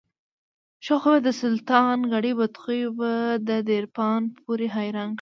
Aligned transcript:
ښه 0.85 0.95
خوى 1.01 1.19
به 1.21 1.25
دسلطان 1.29 1.97
کړي، 2.13 2.31
بدخوى 2.39 2.83
به 2.97 3.11
دپرځان 3.47 4.21
پورې 4.43 4.67
حيران 4.75 5.07
کړي. 5.07 5.09